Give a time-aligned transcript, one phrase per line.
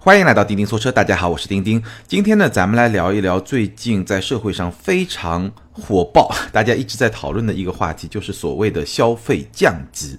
[0.00, 1.82] 欢迎来到钉钉说车，大家好，我是钉钉。
[2.06, 10.16] 今天呢，咱们来聊一聊最近在社会上非常火爆，大家一直在讨论的一个话题，就是所谓的消费降级。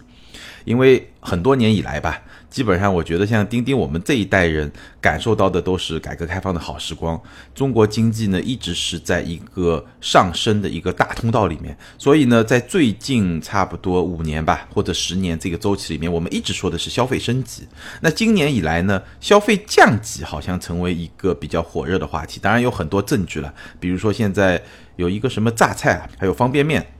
[0.65, 2.21] 因为很多年以来吧。
[2.49, 7.21] 基本上，我觉得像钉钉，我们这一代人感受到的都是改革开放的好时光。
[7.53, 11.77] 中国经济呢，一直是在一个上升的一个大通道里面。
[11.97, 17.67] 所以呢，在最近差不多五年吧，或者十年这个周期里面，我们一直说的是消费升级。
[18.01, 22.39] 那今年以来呢，消费降级好像成为一个比较火热的话题。
[22.39, 24.59] 当然有很多证据了，比如说现在
[24.95, 26.93] 有一个什么榨菜啊，还有方便面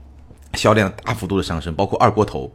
[0.54, 2.52] 销量大幅度的上升，包括二锅头。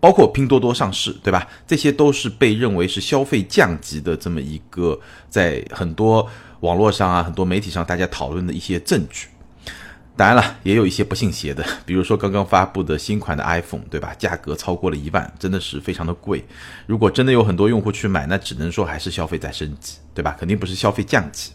[0.00, 1.46] 包括拼多多上市，对吧？
[1.66, 6.28] 这些都是被认为是消费降级的这么一个，在很多
[6.60, 9.28] 网络上啊，很多媒体上大家讨论的一些证据。
[10.16, 14.14] 当然了，也有一些不信邪的， 比如说刚刚发布的新款的 iPhone，对吧？
[14.18, 16.42] 价格超过了一万，真的是非常的贵。
[16.86, 20.34] 如果真的有很多用户去买，那只能说还是消费在升级，对吧？
[20.38, 21.52] 肯定不是消费降级。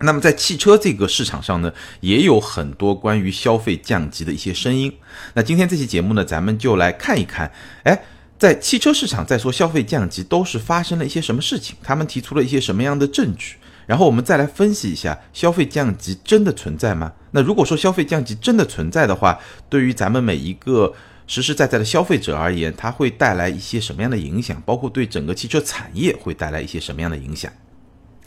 [0.00, 4.92] 那么在汽车这个市场上呢，也有很多关于消费降级的一些声音。
[5.34, 7.50] 那今天这期节目呢，咱们就来看一看，
[7.82, 8.00] 哎，
[8.38, 13.56] 在汽车市场在说消费降级都是发生了一些什么事情，他们提出了一些什么样的证据，
[13.86, 17.12] 然后我们再来分析一下，消费降级真的存在吗？
[17.32, 20.94] 那如果说消费降级真的存在的话，对于咱们每一个
[21.26, 24.62] 实实在在的消费者而言，它会带来一些什么样的影响？
[24.64, 27.52] 包括对整个汽车产业会带来一些什么样的影响？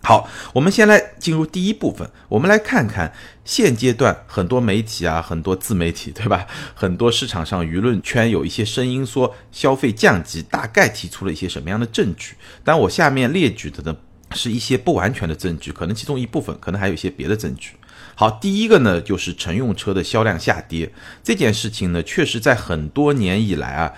[0.04, 3.14] 好，我们先来进入第一部分，我们来看看
[3.46, 6.48] 现阶段很多媒体啊，很多自媒体，对吧？
[6.74, 12.34] 很多市场上舆论圈有一些声音说消费降级，大概提出了一些什么样的证据？
[12.64, 13.96] 但我下面列举的呢，
[14.32, 17.74] 是一些不完全的证据，可能其中一部分，可能还有一些别的证据。
[18.16, 20.92] 好，第一个呢，就是乘用车的销量下跌
[21.24, 23.94] 这件事情呢，确实在很多年以来啊，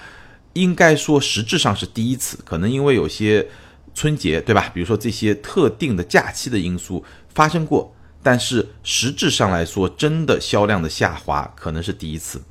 [0.52, 3.48] 应该说实质上是第一次，可能因为有些。
[3.94, 4.70] 春节对吧？
[4.74, 12.42] 比如说这些特定的假期的因素发生过，但是实质上来说，真的销量的下滑可能是第一次。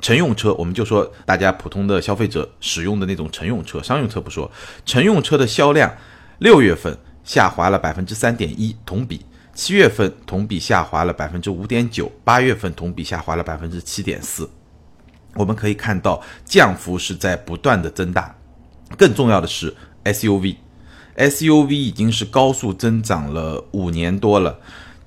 [0.00, 4.50] 乘用车，我们就说大家普通的消费者使用的那种乘用车，商用车不说，
[4.86, 5.92] 乘用车的销量，
[6.38, 9.18] 六月份下滑了百分之三点一，同比；
[9.54, 14.48] 七月份同比下滑了百分之五点九，八月份同比下滑了百分之七点四。
[15.34, 18.34] 我们可以看到降幅是在不断的增大。
[18.96, 19.74] 更重要的是
[20.04, 20.56] SUV。
[21.18, 24.56] SUV 已经是高速增长了五年多了，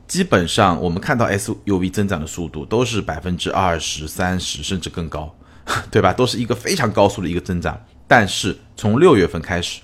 [0.09, 5.33] 基本上我们看到 SUV 增长的速度都是百分之二十三十甚至更高，
[5.89, 6.11] 对吧？
[6.11, 7.81] 都是一个非常高速的一个增长。
[8.09, 9.79] 但是从六月份开始，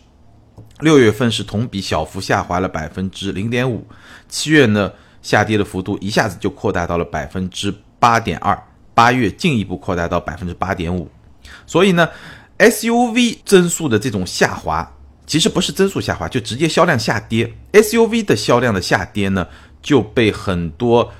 [0.81, 3.87] 六月份是同比小幅下滑了百分之零点五，
[4.27, 8.61] 七月呢下跌的幅度一下子就扩大到了百分之八点二，
[8.93, 11.09] 八月进一步扩大到百分之八点五。
[11.65, 12.09] 所以呢
[12.57, 14.91] ，SUV 增速的这种下滑。
[15.27, 17.53] 其实不是增速下滑，就直接销量下跌。
[17.73, 19.45] SUV 的销量的下跌呢，
[19.81, 21.11] 就被很多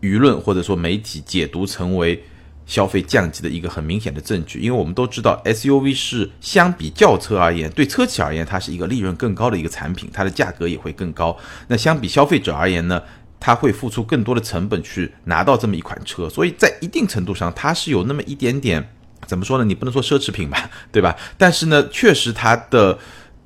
[0.00, 2.24] 舆论或者说媒体解读成为
[2.64, 4.60] 消费降级的一个很明显的证据。
[4.60, 11.36] 因为我们都知道，SUV 是相比轿车而言，对车企而言，它是一个利润更高的一个产品，它的价格也会更高。
[11.68, 13.02] 那相比消费者而言呢，
[13.38, 18.88] 它会付出更多的成本去拿到这么一款车，所以在一定程度上，它是有那么一点点
[19.26, 19.64] 怎么说呢？
[19.66, 21.14] 你不能说奢侈品吧，对吧？
[21.36, 22.98] 但是呢，确实它的。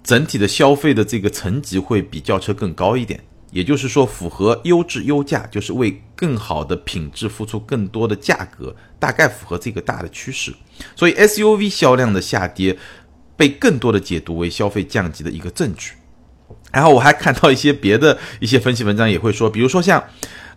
[0.05, 3.19] 整体的消费的这个层级会比轿车更高一点，
[3.51, 10.53] 也就是说，符合优质优价，就是为更好的品质付出更多的价格，大概符合这个大的趋势。
[10.95, 12.77] 所以 SUV 销量的下跌
[13.35, 15.93] 被更多的解读为消费降级的一个证据。
[16.71, 20.05] 然后我还看到一些别的一些分析文章也会说，比如说像，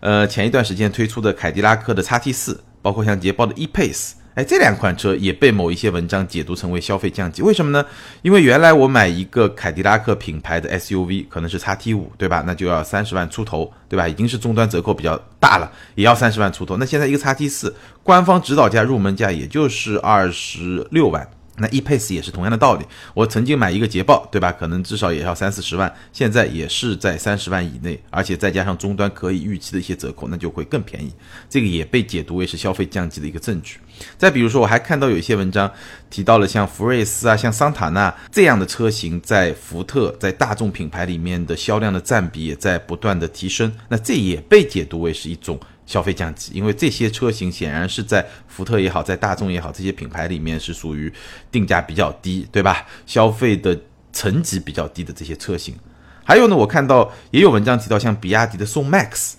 [0.00, 4.12] 呃，前一段时间推出的凯迪拉克的 XT 四，包括像捷豹的 E-Pace。
[4.38, 7.84] 哎，这两款车也被某一些文章解读成为消费降级，为什么呢？
[8.22, 12.44] 因为原来我买一个凯迪拉克品牌的 SUV，可能是 XT 五，对吧？
[12.46, 14.06] 那就要三十万出头，对吧？
[14.06, 16.76] 已经是终端折扣比较大了，也要三十万出头。
[16.76, 21.28] 那现在一个 XT 四，官方指导价入门价也就是二十六万。
[21.58, 24.52] 那 E-Pace 也是同样的道理，我曾经买一个捷豹，对吧？
[24.52, 31.12] 可能至少也要三四十万，现在也是在三十万以内，而且再加上终端可以预期的一些折扣，那就会更便宜。
[31.48, 33.78] 这个也被解读为是消费降级的一个证据。
[34.16, 35.70] 再比如说，我还看到有一些文章
[36.08, 45.58] 提到了像福睿斯啊、像桑塔纳这样的车型，在福特、在大众品牌里面的销量的占比也在不断的提升，那这也被解读为是一种。
[45.88, 51.10] 消费降级，因为这些车型显然是在福特也好，在大众也好，这些品牌里面是属于
[51.50, 52.86] 定价比较低，对吧？
[53.06, 53.74] 消费的
[54.12, 55.74] 层级比较低的这些车型。
[56.22, 59.32] 还有呢，我看到也有文章提到，像比亚迪的宋 MAX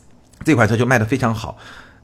[0.43, 1.55] 这款车就卖得非常好。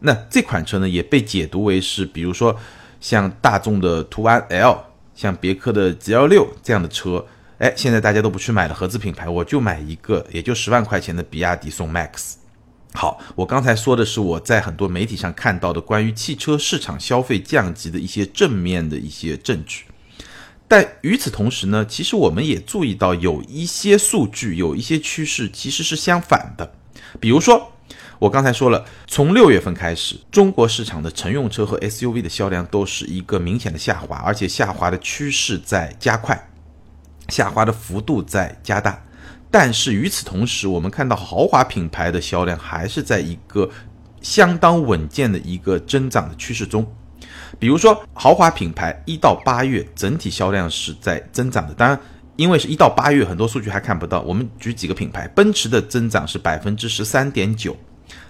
[0.02, 2.56] 那这款车呢，也被解读为是，比如说
[3.02, 4.78] 像大众的途安 L，
[5.16, 7.26] 像别克的 GL 六这样的车，
[7.58, 12.36] 哎，现在大家都不去买了合资品牌，我就买一个也就十万块钱的比亚迪宋 MAX。
[12.96, 19.84] 好，我刚才说的是我在很多媒体上看到的关于汽车市场消费降级的一些正面的一些证据。
[20.68, 26.74] 但与此同时呢，其实我们也注意到有一些数据，有一些趋势其实是相反的。
[27.20, 27.72] 比如说，
[28.18, 36.50] 我刚才说了，从六月份开始，中国市场的乘用车和 SUV 的销量都是一个明显的下滑，而且下滑的趋势在加快，
[37.30, 39.04] 下滑的幅度在加大。
[39.58, 43.70] 但是与此同时，我们看到豪华品牌的销量还是在一个
[44.22, 46.86] 相当稳健的一个增长的趋势中。
[47.58, 51.74] 比如说，豪华品牌一到八月整体销量是在增长的。
[51.74, 51.98] 当然，
[52.36, 54.20] 因为是一到八月，很多数据还看不到。
[54.24, 57.74] 我们举几个品牌，奔驰的增长是百分之十三点九，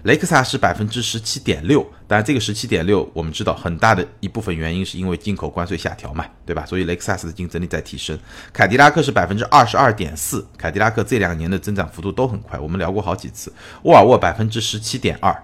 [0.06, 1.81] 雷克萨斯百分之十七点六。
[2.07, 6.63] 当然，这个十七点六，我们知道很大的一部分原因是因为进口关税下调嘛，对吧？
[6.63, 8.16] 所以雷克萨斯的竞争力在提升。
[8.54, 13.52] 凯迪拉克是百分之二十二点四，凯迪拉克这两年的增长幅度都很快，我们聊过好几次。
[13.81, 15.36] 沃尔沃百分之十七点二，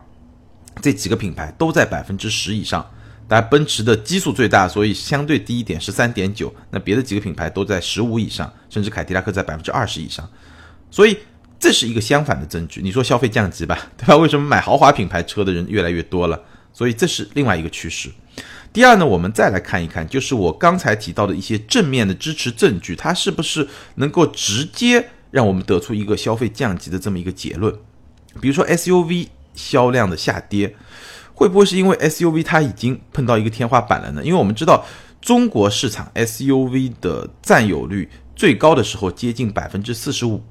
[0.79, 2.87] 这几个品牌都在百分之十以上。
[3.27, 6.53] 当然，奔驰的基数最大，所以相对低一点，十三点九。
[6.69, 10.29] 那别的几个品牌都在十五以上，甚至凯迪拉克在百分之二十以上。
[10.91, 11.17] 所以
[11.61, 12.81] 这是一个相反的证据。
[12.83, 14.17] 你说消费降级吧， 对吧？
[14.17, 16.43] 为什么买豪华品牌车的人越来越多了？
[16.73, 18.09] 所以这是另外一个趋势。
[18.73, 27.73] 第二呢，我们再来看一看，就是我刚才提到的一些正面的支持证据，它是不是能够直接让我们得出一个消费降级的这么一个结论？
[28.41, 30.75] 比如说 SUV 销量的下跌。
[31.33, 34.23] 会不会是因为 SUV 它已经碰到一个天花板了呢？
[34.23, 34.85] 因为我们知道
[35.19, 40.43] 中国市场 SUV 的占有率最高的时候接近百分之四十五，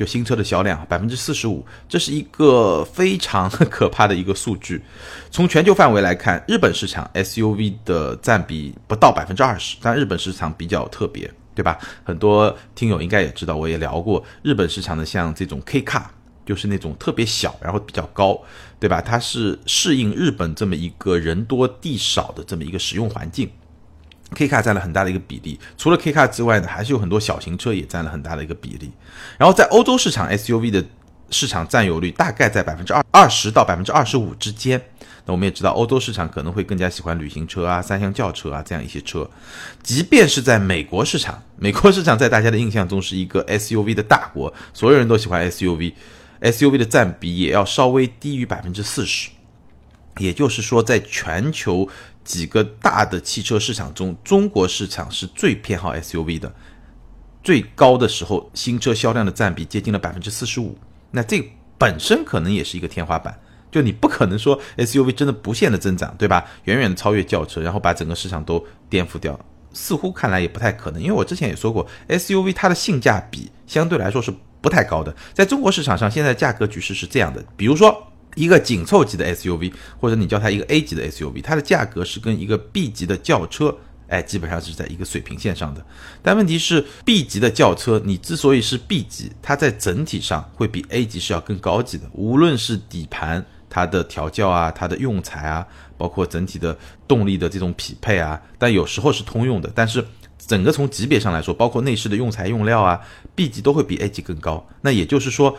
[0.00, 4.82] 就新车的销量百分之四十五，这是一个非常 可怕的一个数据。
[5.30, 11.78] 从全球范围来看，日本市场 SUV 的占比不到百分之二十，但日本市场比较特别，对吧？
[12.02, 16.04] 很多听友应该也知道，我也聊过日本市场的像这种 K Car。
[16.46, 18.42] 就是那种特别小，然后比较高，
[18.80, 19.00] 对吧？
[19.00, 23.48] 它是适应日本这么一个人多地少的这么一个使用环境
[24.34, 25.58] ，K car 占了很大的一个比例。
[25.76, 28.90] 除了 K car 之外呢，还是有很多小型车也占了很大的一个比例。
[29.38, 30.84] 然后在欧洲市场，SUV 的
[31.30, 34.80] 市场占有率大概在百分之二二十到百分之二十五之间。
[35.26, 39.28] 那我们也知道，欧洲市场可能会更加喜欢旅行车啊、三厢轿车啊这样一些车。
[39.82, 45.92] 即便是在美国市场，美国市场在大家的印象中是一个 SUV 的大国，所有人都喜欢 SUV。
[46.40, 49.28] SUV 的占比也要稍微低于百分之四十，
[50.16, 51.86] 也就是说，在全球
[52.24, 56.54] 几个大的汽车市场中，中国市场是最偏好 SUV 的，
[57.42, 60.78] 最高的时候，新车销量的占比接近了百分之四十五。
[61.10, 61.42] 那这
[61.78, 63.38] 本身可能也是一个天花板，
[63.70, 66.44] 就你不可能说 SUV 真的不限的增长，对吧？
[66.64, 69.38] 远远的超越轿车，然后把整个市场都颠覆掉，
[69.72, 71.00] 似乎看来也不太可能。
[71.00, 74.32] 因为我之前也说过，SUV 它的性价比相对来说是。
[74.62, 77.42] 不太高的，在中国市场上，现在价格局势是这样的。
[77.56, 83.76] 比如说，一个紧凑级的 SUV，或者你叫它一个 A 级的 SUV，它的价格是跟一个 B 级的轿车，
[84.08, 85.84] 哎，基本上是在一个水平线上的。
[86.22, 95.66] 但问题是，B 级的轿车，你之所以是 B 级，它在整体上会比 A 级是要更高级的，无论是底盘、它的调教啊、它的用材啊，
[95.98, 96.76] 包括整体的
[97.08, 100.04] 动力的这种匹配啊，但有时候是通用的，但是。
[100.46, 102.98] 整个从级别上来说，包括内饰的用材用料啊
[103.36, 104.66] ，B 级都会比 A 级更高。
[104.80, 105.56] 那也就是说，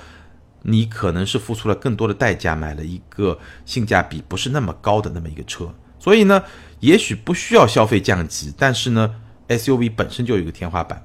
[0.64, 5.74] 你可能是付出了更多的代价，买了一个性价比不是那么高的那么一个车。
[6.00, 6.44] 所以呢，
[6.80, 9.16] 也许不需要消费降级，但是呢
[9.48, 11.04] ，SUV 本身就有一个天花板，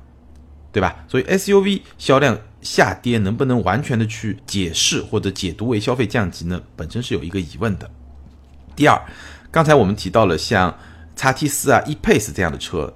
[0.72, 1.04] 对吧？
[1.08, 6.62] 所以 SUV 销量下跌能不能完全的去解释或者解读为消费降级呢？
[6.75, 7.90] 本身是有一个疑问的。
[8.75, 9.00] 第二，
[9.50, 10.78] 刚才我们提到了像
[11.14, 12.94] 叉 T 四啊、E-Pace 这样的车。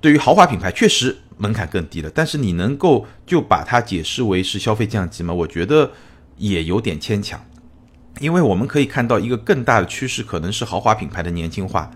[0.00, 5.32] 对于豪华品牌，确实门槛更低了，但是你能够就把它解释为是消费降级吗？
[5.32, 5.90] 我觉得
[6.36, 7.42] 也有点牵强，
[8.20, 11.90] 因为我们可以看到一个更大的趋势，可能是豪华品牌的年轻化，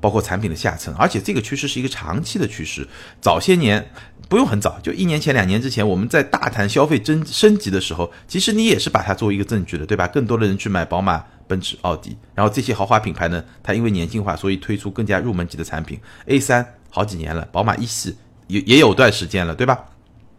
[0.00, 2.88] 包括产品的下沉，而且这个趋势是一个长期的趋势。
[3.20, 3.90] 早些年
[4.28, 10.08] 不用很早，就一年前、两年之前，我们在大谈消费增升级的时候，其实你也是把它作为一个证据的，对吧？
[10.08, 16.74] 更多的人去买宝马、奔驰、奥迪，然后这些豪华品牌呢，它因为年轻化，所以推出更加入门级的产品 A 三。
[16.90, 18.16] 好几年了，宝马一系
[18.48, 19.78] 也也有段时间了，对吧？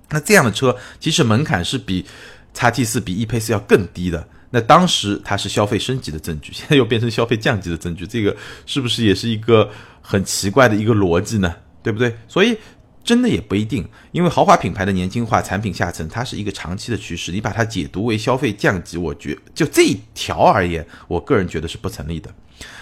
[0.10, 2.06] 那这样的车其实门槛是比
[2.54, 4.28] 叉 T 四、比 E Pace 要更低的。
[4.52, 8.36] 那当时它是消费升级的证据， 现在又变成消费降级的证据，这个
[8.66, 9.70] 是不是也是一个
[10.02, 11.56] 很奇怪的一个逻辑呢？
[11.84, 12.16] 对不对？
[12.28, 12.58] 所以
[13.04, 17.32] 真的也不一定，因为豪华品牌的年轻化、产品下沉，它是一个长期的趋势。
[17.32, 22.34] 你把它解读为消费降级，我觉就这一条而言，我个人觉得是不成立的。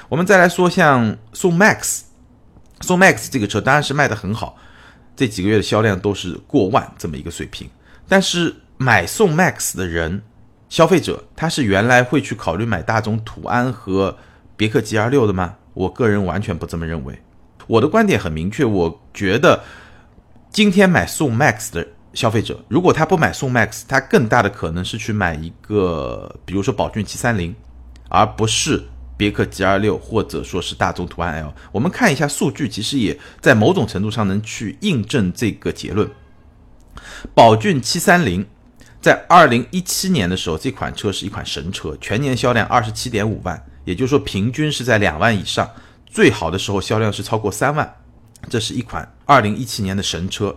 [0.08, 2.04] 我们再来说像宋 MAX。
[2.82, 4.56] 宋 MAX 这个车当然是卖的很好，
[5.18, 7.70] 这几个月的销量都是过万这么一个水平。
[8.08, 10.22] 但是买宋 MAX 的人，
[10.70, 14.16] 消费者他是原来会去考虑买大众途安和
[14.56, 15.56] 别克 GL 六的吗？
[15.74, 17.20] 我个人完全不这么认为。
[17.68, 19.62] 我的观点很明确，我觉得
[20.50, 27.54] 今天买宋 MAX 的消费者，如果他不买宋 MAX，他更大的可能是去买一个，比如说宝骏七三零，
[28.10, 28.84] 而不是
[29.18, 31.54] 别克 GL 六或者说是大众途安 L。
[31.72, 36.10] 我们看一下数据，其实也在某种程度上能去印证这个结论。
[37.34, 38.46] 宝骏七三零
[39.02, 45.70] 在二零一七年的时候，这款车是一款神车，全年销量二十七点五万，也就是说平均是在两万以上，
[46.06, 47.96] 最好的时候销量是超过三万，
[48.50, 50.56] 这是一款二零一七年的神车。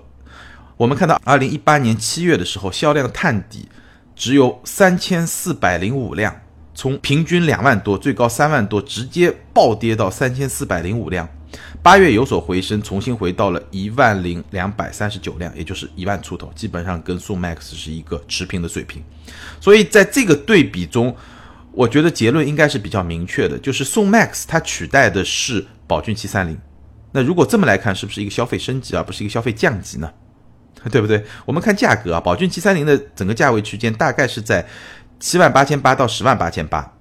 [0.77, 3.69] 我们看到二零一八年七月的时候，销量探底，
[4.17, 6.41] 只有三千四百零五辆，
[6.81, 11.29] 从平均两万多，最高三万多，直接暴跌到三千四百零五辆。
[11.83, 19.03] 八月有所回升，重新回到了一万零两百三十九辆，也就是一万出头，基本上跟宋 MAX 是一个持平的水平。
[19.61, 21.15] 所以在这个对比中，
[21.73, 26.59] 我觉得结论应该是比较明确的，就是宋 MAX 它取代的是宝骏七三零。
[27.13, 30.11] 那如果这么来看，是不是一个消费升级而不是一个消费降级呢？
[30.91, 31.23] 对不对？
[31.45, 34.67] 我们看价格啊，宝骏七三零的整个价位区间大概是在
[35.21, 36.97] 七万八千八到十万八千八。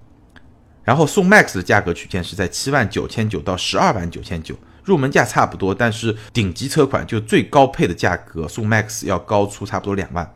[0.84, 10.36] 然后宋 MAX 的价格区间是在七万九千九到十二万九千九，入门价差不多，但是顶级车款就最高配的价格，宋 MAX 要高出差不多两万。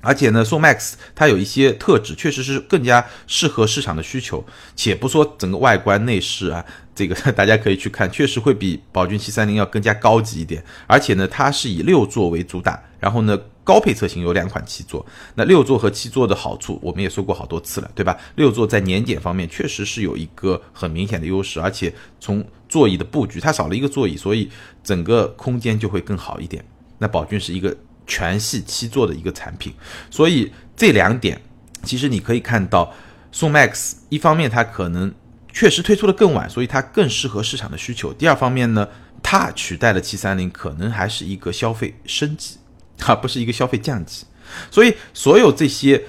[0.00, 4.44] 而且呢，宋 MAX 它有一些特质，确实是更加适合市场的需求。
[4.74, 6.64] 且不说整个外观内饰啊，
[6.94, 10.64] 这个 大家可以去看，确实会比宝骏七三零要更加高级一点。
[10.88, 13.38] 而且呢，它是以六座为主打，然后呢。
[13.70, 18.18] 高配车型有两款七座，那六座和七座的好处我们也说过好多次了，对吧？
[18.34, 24.50] 六座在年检方面确实是有一个很明显的优势，而且从座椅的布局，它少了一个座椅，所以
[24.82, 26.64] 整个空间就会更好一点。
[26.98, 27.72] 那宝骏是一个
[28.08, 29.72] 全系七座的一个产品，
[30.10, 31.40] 所以这两点
[31.84, 32.92] 其实你可以看到，
[33.30, 35.14] 宋 MAX 一方面它可能
[35.52, 38.88] 确实推出的更晚，所以它更适合市场的需求；第二方面呢，
[39.22, 42.56] 它取代了七三零，可能还是一个消费升级。
[43.00, 44.26] 它不是一个消费降级，
[44.70, 46.04] 所以所有这些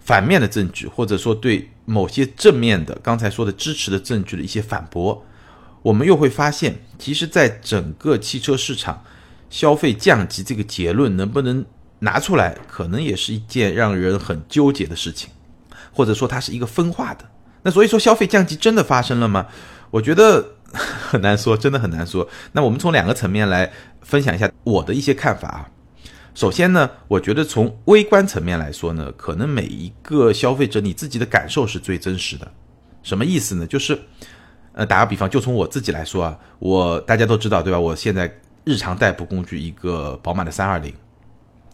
[0.00, 5.24] 反面的证据，或者说对某些正面的刚才说的支持的证据的一些反驳，
[5.82, 9.04] 我们又会发现，其实，在整个汽车市场，
[9.50, 11.64] 消费降级这个结论能不能
[12.00, 15.28] 拿出来，可能也是一件让人很纠结的事情，
[15.92, 17.24] 或者说它是一个分化的。
[17.62, 19.46] 那所以说，消费降级真的发生了吗？
[19.90, 22.26] 我觉得很难说，真的很难说。
[22.52, 23.70] 那我们从两个层面来
[24.00, 25.68] 分享一下我的一些看法啊。
[26.40, 32.50] 首先呢，我觉得从微观层面来说呢，可能每一个消费者你自己的感受是最真实的。
[33.02, 33.66] 什么意思呢？
[33.66, 34.00] 就是，
[34.72, 37.78] 呃，打个比方，就从我自己来说啊，我大家都知道对吧？
[37.78, 40.90] 我现在日常代步工具一个宝马的三二零，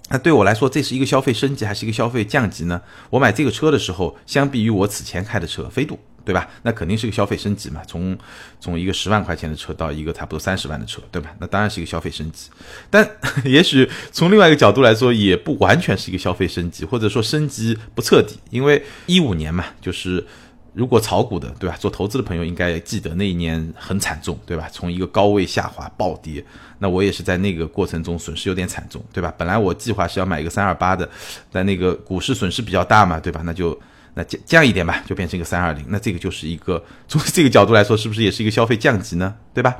[0.08, 2.82] 那对我来说，这是一个消费升级还是一个消费降级呢？
[3.10, 5.96] 我买这个车的时候，相比于我此前开的车飞度。
[6.26, 6.48] 对吧？
[6.62, 8.18] 那肯定是个消费升级嘛，从
[8.60, 11.32] 从一个十万块钱的车到一个差不多三十万的车，对吧？
[11.38, 12.50] 那当然是一个消费升级。
[12.90, 13.08] 但
[13.46, 18.36] 也许从另外一个角度来说，也不完全是一个消费升级，或者说升级不彻底。
[18.50, 20.26] 因为一五年嘛，就是
[20.74, 21.76] 如果炒股的，对吧？
[21.78, 24.68] 做投资的朋友应该记得那一年很惨重，对吧？
[24.72, 26.44] 从一个高位下滑暴跌，
[26.80, 29.32] 那我也是在那个过程中损失有点惨重，对吧？
[29.38, 31.08] 本来我计划是要买一个三二八的，
[31.52, 33.42] 但那个股市损失比较大嘛，对吧？
[33.44, 33.78] 那就。
[34.18, 39.34] 那降降一点吧，就变成一个三二零，那这个就是一个从这个角度来说，是不是也是一个消费降级呢？
[39.52, 39.76] 对吧？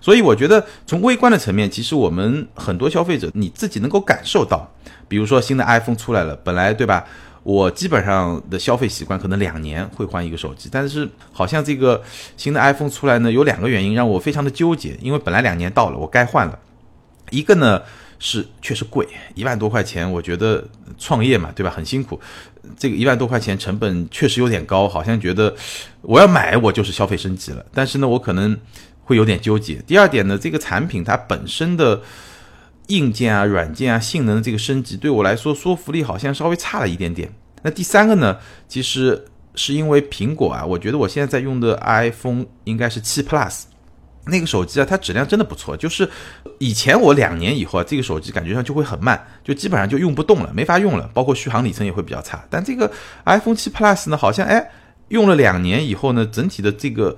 [0.00, 4.68] 所以我觉得从微观的层面，其实我们很多消费者你自己能够感受到，
[5.06, 7.04] 比如说新的 iPhone 出来了，本来对吧，
[7.44, 12.02] 我基本上的消费习惯可能两年会换一个手机，但是好像这个
[12.36, 16.58] 新的 iPhone 出来呢，有两个原因让我非常的纠结，因为本来两年到了，我该换了，
[17.30, 17.80] 一个呢。
[18.18, 20.66] 是确实贵，一万多块钱，我觉得
[20.98, 21.70] 创业嘛，对吧？
[21.70, 22.20] 很辛苦，
[22.78, 25.54] 这个一万多块钱成本确实有点高，好像觉得
[26.00, 27.64] 我要买我就是消费升级了。
[27.72, 28.56] 但是呢，我可能
[29.04, 29.82] 会有点纠结。
[29.86, 32.00] 第二点呢，这个产品它本身的
[32.88, 37.32] 硬件啊、软件啊、性能的这个升级，对我来说说服力好像稍微差了一点点。
[37.62, 43.64] 那第三个呢，其实是因为苹果啊，我觉得我现在在用的 iPhone 应该是七 Plus。
[44.26, 45.76] 那个手机啊，它质量真的不错。
[45.76, 46.08] 就是
[46.58, 52.44] 以前我两年以后啊，这个手机感觉上就会很慢，就基本上就用不动了，没法用了，包括续航里程也会比较差。
[52.50, 52.90] 但这个
[53.24, 54.68] iPhone 7 Plus 呢，好像哎
[55.08, 57.16] 用了两年以后呢，整体的这个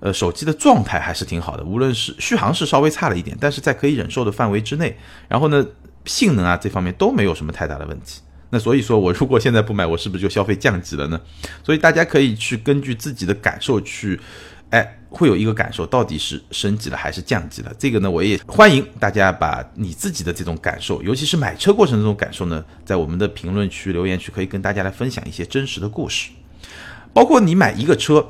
[0.00, 1.62] 呃手机的状态还是挺好的。
[1.62, 4.98] 无论是续航是稍微差了一点，但是在可以忍受的范围之内。
[5.28, 5.64] 然后呢，
[6.06, 8.20] 性能啊这方面都没有什么太大的问题。
[8.50, 11.20] 那所以说我如果现在不买，我是不是就消费降级了呢？
[11.62, 14.20] 所以大家可以去根据自己的感受去，
[14.70, 14.97] 哎。
[15.10, 17.72] 会有一个感受，到底是升级了还是降级了？
[17.78, 26.30] 这个呢，我也欢迎大家把你自己的这种感受，尤其是买车过程这种感受呢，在我们的评论区、留言区可以跟大家来分享一些真实的故事。
[27.12, 28.24] 包括你买一个车，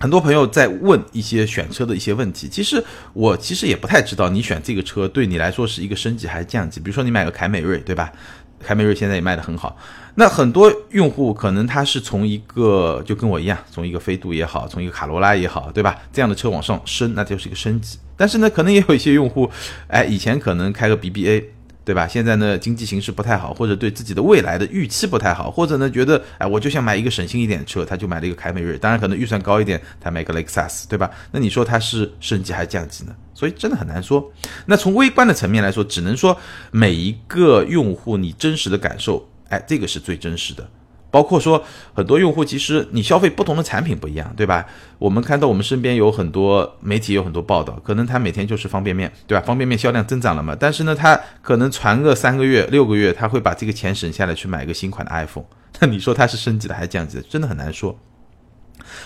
[0.00, 6.80] 很多朋友在问一些选车的一些问题，其实我其实也不太知道你选这个车对你来说是一个升级还是降级。
[6.80, 8.12] 比如说你买个凯美瑞，对吧？
[8.58, 9.76] 凯美瑞现在也卖得很好。
[10.14, 15.96] 那很多用户可能他是从一个就跟我一样，从一个飞度也好，从一个卡罗拉也好，对吧？
[16.12, 17.98] 这样的车往上升，那就是一个升级。
[18.16, 19.50] 但是呢，可能也有一些用户，
[19.86, 21.44] 哎，以前可能开个 BBA，
[21.84, 22.06] 对吧？
[22.06, 28.76] 现在呢，经济形势不太好，或者对自己的未来的预期不太好，或者呢，觉得哎，我就想买一个省心一点的车，他就买了一个凯美瑞。
[28.76, 31.10] 当然，可能预算高一点，他买个雷克萨斯，对吧？
[31.32, 33.14] 那你说他是升级还是降级呢？
[33.32, 34.30] 所以真的很难说。
[34.66, 36.36] 那从微观的层面来说，只能说
[36.70, 39.26] 每一个用户你真实的感受。
[39.50, 40.66] 哎，这个是最真实的，
[41.10, 44.64] 包括说很多用户其实你消费不同的产品不一样，对吧？
[44.98, 49.44] 我们看到我们身边有很多媒体有很多报道，可能他每天就是方便面，对吧？
[49.44, 50.56] 方便面销量增长了嘛？
[50.58, 55.46] 但是呢，他可能传个三个月、六个月，他会把这个钱省下来去买一个新款的 iPhone。
[55.80, 57.22] 那你说他是升级的还是降级的？
[57.24, 57.98] 真的很难说。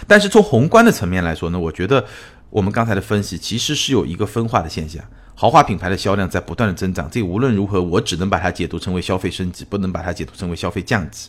[0.06, 2.04] 但是从宏观的层面来说呢，我觉得
[2.50, 5.02] 我们刚才的分析其实是有一个分化的现象。
[5.36, 11.28] 豪华品牌的销量在不断的增长，这无论如何，我只能把它解读成为消费升级，不能把它解读成为消费降级。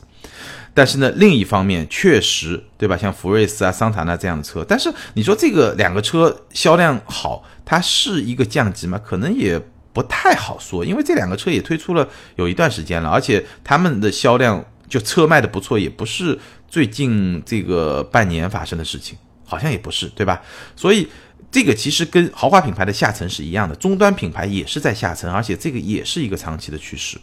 [0.76, 2.96] 但是呢，另一方面，确实，对吧？
[2.96, 9.00] 像福睿斯啊、桑塔纳这样的车，但是你说这个两个车销量好，它是一个降级吗？
[9.04, 9.60] 可能也
[9.92, 20.42] 不太好说，因为这两个车也推出了有一段时间了，而且他们的销量就车卖的不错，也不是最近这个半年发生的事情，好像也不是，对吧？
[20.76, 21.08] 所以。
[21.52, 27.18] 这个其实跟豪华品牌的下沉是一样的，终端品牌也是在下沉，而且这个也是一个长期的趋势。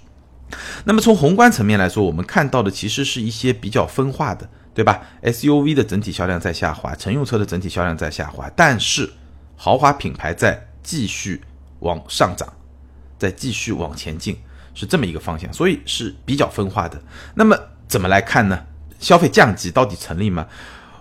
[0.84, 9.10] 那么从宏观层面来说，我们看到的其实是一些比较分化的，对吧？SUV 的整体销量在下滑，乘用车的整体销量在下滑，但是
[9.56, 11.40] 豪华品牌在继续
[11.80, 12.50] 往上涨，
[13.18, 14.36] 在继续往前进，
[14.74, 17.02] 是这么一个方向，所以是比较分化的。
[17.34, 17.56] 那么
[17.88, 18.66] 怎么来看呢？
[18.98, 20.46] 消费降级到底成立吗？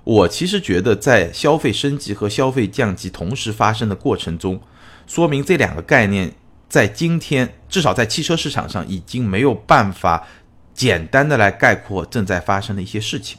[0.04, 4.60] 我其实觉得，在消费升级和消费降级同时发生的过程中，
[5.06, 6.34] 说明这两个概念
[6.68, 10.28] 在今天至少在汽车市场上已经没有办法
[10.74, 13.38] 简单的来概括正在发生的一些事情。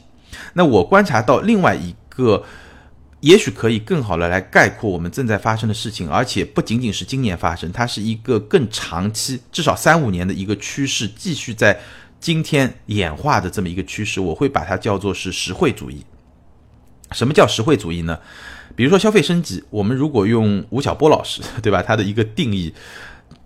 [0.52, 2.44] 那我观察到另外一个，
[3.20, 11.80] 也许可以更好的来概括我们正在发生的事情，而且不仅仅是今年发生，它是一个更长期，至少三五年的一个趋势，继续在
[12.20, 16.04] 今天演化的这么一个趋势，我会把它叫做是实惠主义。
[17.12, 18.18] 什么叫实惠主义呢？
[18.74, 21.82] 比如说消费升级，我们如果用吴晓波老师， 对吧？
[21.82, 22.72] 他的一个定义，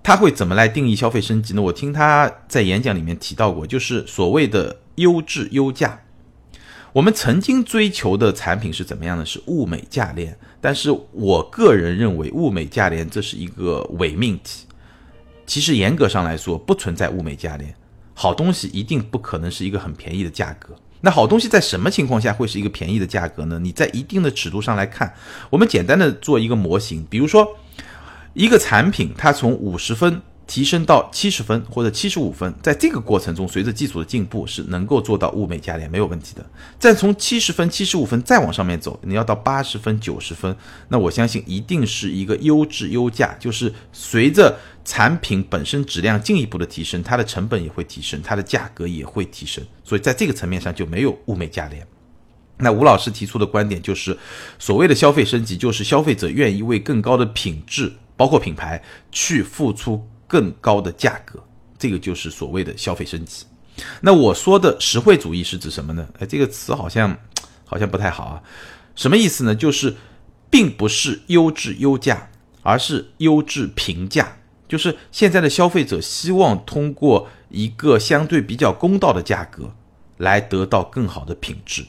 [0.03, 1.63] 他会怎么来定义消费升级呢？
[1.63, 6.03] 我听他在演讲里面提到过，就是所谓的优质优价。
[6.93, 9.27] 我们曾经追求的产品是怎么样的？
[9.27, 10.39] 是物美价廉。
[10.61, 14.67] 但是我个人认为，物美价廉这是一个伪命题。
[15.45, 17.75] 其实严格上来说，不存在物美价廉。
[18.15, 20.75] 好东西一定不可能是一个很便宜的价格。
[21.03, 23.59] 那好东西在什么情况下会是一个便宜的价格呢？
[23.59, 25.15] 你在一定的尺度上来看，
[25.51, 27.57] 我们简单的做一个模型，比如说
[28.33, 36.45] 一个产品，它从五十分提升到七十分或者七十五分，在这个过程中，随着技术的进步，是能够做到物美价廉，没有问题的。
[36.79, 40.57] 再从七十分、七十五分再往上面走，你要到八十分、九十分，
[40.89, 44.57] 那我相信一定是一个优质优价，就是随着。
[44.89, 51.85] 产品本身质量进一步的提升，它的成本也会提升，它的价格也会提升，所以在这个层面上就没有物美价廉。
[52.59, 54.17] 那吴老师提出的观点就是，
[54.61, 58.81] 所谓的消费升级，就是消费者愿意为更高的品质，包括品牌，
[59.11, 61.43] 去付出更高的价格，
[61.79, 63.45] 这个就是所谓的消费升级。
[64.01, 66.09] 那我说的实惠主义是指什么呢？
[66.19, 67.17] 哎，这个词好像
[67.65, 68.43] 好像不太好啊。
[68.95, 69.55] 什么意思呢？
[69.55, 69.95] 就是
[70.49, 72.31] 并不是优质优价，
[72.63, 74.37] 而是优质平价。
[74.67, 79.71] 就是现在的消费者希望通过一个相对比较公道的价格
[80.17, 81.85] 来得到更好的品质，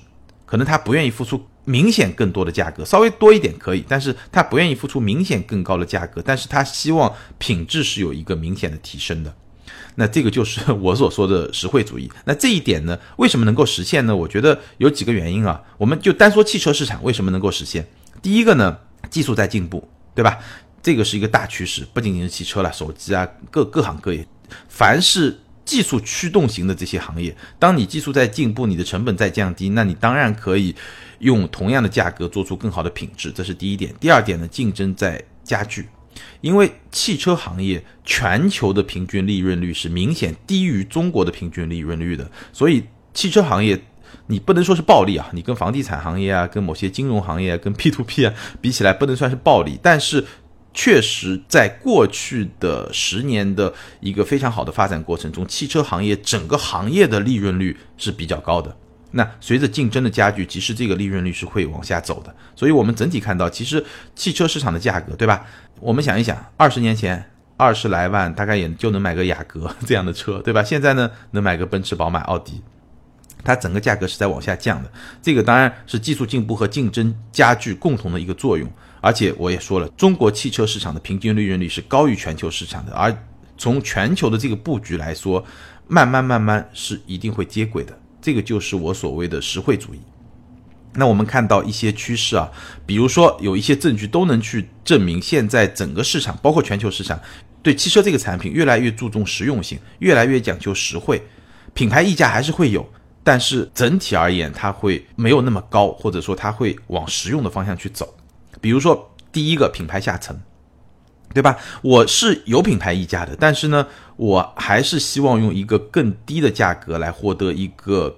[0.45, 9.35] 可能他不愿意付出明显更多的价格，稍微多一点可以，但是他不愿意付出明显更高的价格，但是他希望品质是有一个明显的提升的。
[9.95, 12.09] 那这个就是我所说的实惠主义。
[12.23, 14.15] 那这一点呢，为什么能够实现呢？
[14.15, 15.61] 我觉得有几个原因啊。
[15.77, 17.85] 我们就单说汽车市场为什么能够实现，
[18.21, 18.77] 第一个呢，
[19.09, 20.39] 技术在进步，对吧？
[20.81, 24.25] 这个是一个大趋势，不仅仅是汽车了，手机啊，各各行各业，
[24.69, 30.73] 凡是技术驱动型的这些行业，当你技术在进步，你的成本在降低，那你当然可以
[31.19, 33.93] 用同样的价格做出更好的品质，这是第一点。
[33.99, 35.87] 第二点呢，竞争在加剧，
[36.41, 43.79] 因为汽车行业全球的平均利润率是明显低于中国的平均利润率的，所以汽车行业
[44.27, 50.23] 你不能说是暴利啊，你跟房地产行业啊，跟某些金融行业、啊跟 P to P 啊比起来，不能算是暴利，但是
[50.73, 58.77] 确实在过去的十年的一个非常好的发展过程中，汽车行业整个行业的利润率是比较高的。
[59.11, 62.35] 那随着竞争的加剧，其实这个利润率是会往下走的。
[62.55, 63.83] 所以，我们整体看到，其实
[64.15, 65.45] 汽车市场的价格，对吧？
[65.79, 70.61] 我们想一想，二十年前二十来万，大概也就能买个雅阁 这样的车，对吧？
[70.63, 72.61] 现在呢，能买个奔驰、宝马、奥迪，
[73.43, 74.91] 它整个价格是在往下降的。
[75.21, 78.69] 这个当然是技术进步和竞争加剧共同的一个作用。
[78.99, 83.15] 而且我也说了，中国汽车市场的平均利润率是高于全球市场的，而
[83.57, 85.45] 从全球的这个布局来说，
[85.87, 87.97] 慢慢慢慢是一定会接轨的。
[88.27, 90.01] 这个就是我所谓的实惠主义。
[90.95, 92.51] 那我们看到一些趋势啊，
[92.85, 97.17] 比如说有一些证据都能去证明，现在整个市场，包括全球市场，
[97.63, 101.23] 对汽车这个产品越来越注重实用性，越来越讲究实惠。
[101.73, 102.85] 品牌溢价还是会有，
[103.23, 108.13] 但是整体而言，它会没有那么高，或者说它会往实用的方向去走。
[108.59, 110.37] 比如说第一个品牌下沉，
[111.37, 111.55] 对吧？
[111.83, 113.85] 我是有品牌溢价的，但是呢。
[114.17, 118.17] 我还是希望用一个更低的价格来获得一个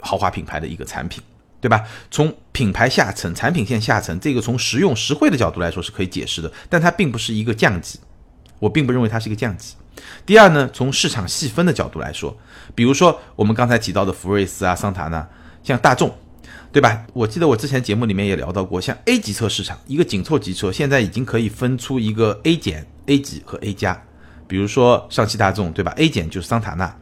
[0.00, 1.22] 豪华品牌的一个产品，
[1.60, 1.84] 对吧？
[2.10, 8.00] 从品牌下沉、产品线下沉，这个从实用实惠的角度来说是可以解释的，但它并不是一个降级，
[8.58, 9.76] 我并不认为它是一个降级。
[10.26, 12.36] 第二呢，从市场细分的角度来说，
[12.74, 15.24] 比如说我们刚才提到的福睿斯啊、桑塔纳，
[15.62, 16.12] 像大众，
[16.76, 17.06] 对吧？
[17.14, 23.98] 我记得我之前节目里面也聊到过，像 A 级车市场，一个紧凑级车现在已经可以分出一个 A 减、A 级和 A 加。
[24.46, 26.94] 比如说上汽大众，对吧？A 减就是桑塔纳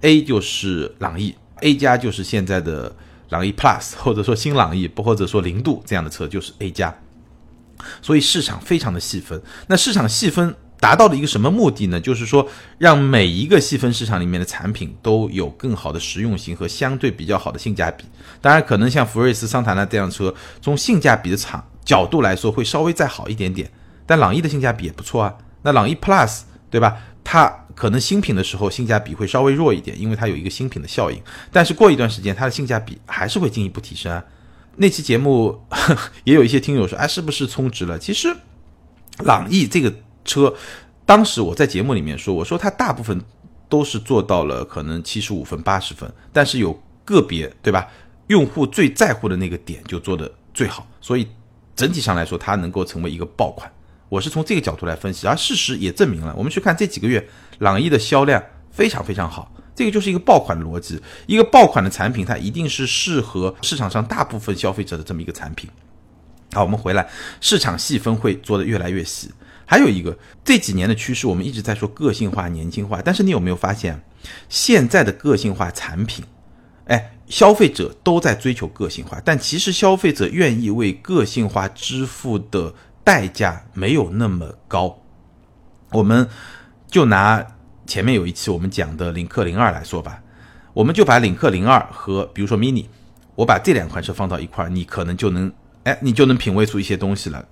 [0.00, 2.90] ，A 就是朗逸，A 加就是现在的
[3.28, 6.98] 朗逸 Plus， 或者说新朗逸，不或者说零度这样的车就是 A 加。
[8.00, 9.38] 所以市场非常的细分。
[9.66, 12.00] 那市场细分达到了一个什么目的呢？
[12.00, 18.04] 就是说让每一个细分市场里面的产品都有更好的实用性和相对比较好的性价比。
[18.40, 23.70] 当然，可能像福睿斯、桑塔纳这辆车，从性价比的场角度来说会稍微再好一点点。
[24.06, 25.36] 但朗逸的性价比也不错啊。
[25.62, 26.40] 那朗逸 Plus。
[26.70, 26.98] 对吧？
[27.24, 31.20] 它可能新品的时候性价比会稍微弱一点，因为它有一个新品的效应。
[31.50, 34.12] 但是过一段时间，它的性价比还是会进一步提升。
[34.12, 34.24] 啊。
[34.76, 35.60] 那期节目
[36.22, 37.98] 也有一些听友说，哎，是不是充值了？
[37.98, 38.32] 其实，
[39.24, 39.92] 朗逸这个
[40.30, 40.54] 车，
[41.04, 43.20] 当时我在节目里面说，我说它大部分
[43.68, 46.72] 都是做到了可能七十五分、八十分，但是有
[47.04, 47.88] 个别，对吧？
[48.28, 51.26] 用户最在乎的那个点就做的最好，所以
[51.74, 53.68] 整体上来说，它能够成为一个爆款。
[54.08, 56.32] 我是从这个角度来分析，而事实也证明了。
[56.36, 58.40] 我们去看这几个月，朗逸的销量
[58.70, 61.00] 非常非常好，这个就是一个爆款的逻辑。
[61.26, 65.68] 一个爆款的产品，它一定是适合市场上大部分消费者的这么一个产品。
[66.52, 67.08] 好，我们回来，
[67.40, 69.30] 市场细分会做得越来越细。
[69.70, 74.02] 还有一个，这几年的趋势，我们一直在说个性化、年轻化，但是你有没有发现，
[74.48, 76.24] 现在的个性化产品，
[76.86, 82.74] 哎，消费者都在追求个性化，但其实消费者愿意为个性化支付的。
[83.02, 85.02] 代价没有那么高，
[85.90, 86.28] 我们
[86.86, 87.44] 就拿
[87.86, 90.22] 前面有一期我们讲的领克零二来说吧，
[90.74, 92.84] 我们就把领克零二和比如说 mini，
[93.34, 95.50] 我把这两款车放到一块儿，你可能就能，
[95.84, 97.44] 哎，你就能品味出一些东西了。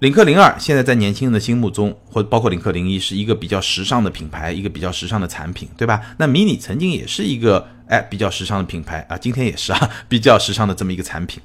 [0.00, 6.00] 领克零二现在在年轻人的心目中，或包括领克零一，是一个比较时尚的品牌，一个比较时尚的产品，对吧？
[6.18, 11.42] 那 mini 曾经也是一个哎比较时尚的品牌啊，今天也是啊， 比较时尚的这么一个产品。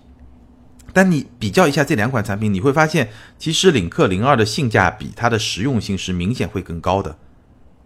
[0.93, 7.17] 但你比较一下这两款产品，你会发现，其实领克零二的性价比，它的实用性是明显会更高的，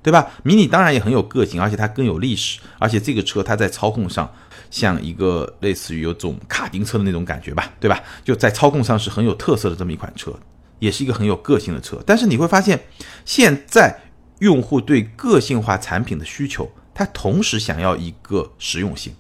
[0.04, 0.32] 对吧？
[0.44, 4.30] 迷你当然也很有个性，而且它更有历史，而且这个车它在操控上
[4.70, 8.04] 像一个类似于有种卡丁车的那种感觉吧，对吧？
[8.26, 10.38] 就在操控上是很有特色的这么一款车，
[10.80, 12.02] 也是一个很有个性的车。
[12.06, 12.80] 但是你会发现，
[13.26, 14.00] 现在
[14.40, 19.14] 用户对个性化产品的需求，它同时想要一个实用性，